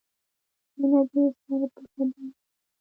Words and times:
مینه 0.77 1.01
دې 1.11 1.23
سر 1.43 1.61
په 1.73 1.81
بدله 1.93 2.05
ده. 2.13 2.25